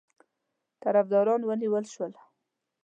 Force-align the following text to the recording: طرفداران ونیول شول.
طرفداران 0.83 1.41
ونیول 1.45 1.85
شول. 1.93 2.13